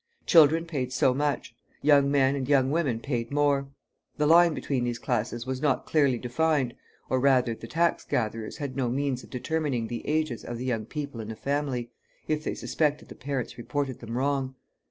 Children 0.25 0.65
paid 0.65 0.91
so 0.91 1.13
much. 1.13 1.53
Young 1.83 2.09
men 2.09 2.35
and 2.35 2.49
young 2.49 2.71
women 2.71 2.99
paid 3.01 3.29
more. 3.31 3.67
The 4.17 4.25
line 4.25 4.55
between 4.55 4.83
these 4.83 4.97
classes 4.97 5.45
was 5.45 5.61
not 5.61 5.85
clearly 5.85 6.17
defined, 6.17 6.73
or, 7.07 7.19
rather, 7.19 7.53
the 7.53 7.67
tax 7.67 8.03
gatherers 8.03 8.57
had 8.57 8.75
no 8.75 8.89
means 8.89 9.23
of 9.23 9.29
determining 9.29 9.89
the 9.89 10.03
ages 10.07 10.43
of 10.43 10.57
the 10.57 10.65
young 10.65 10.87
people 10.87 11.21
in 11.21 11.29
a 11.29 11.35
family, 11.35 11.91
if 12.27 12.43
they 12.43 12.55
suspected 12.55 13.09
the 13.09 13.13
parents 13.15 13.59
reported 13.59 13.99
them 13.99 14.17
wrong. 14.17 14.55